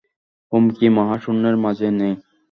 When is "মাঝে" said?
1.57-1.87